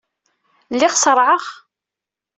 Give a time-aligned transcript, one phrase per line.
[0.73, 1.43] Lliɣ ṣerɛeɣ.